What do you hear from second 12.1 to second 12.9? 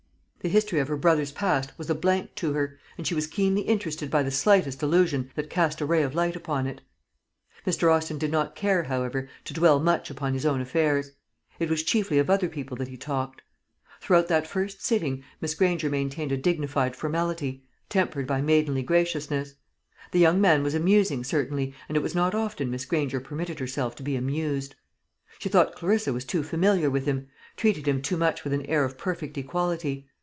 of other people that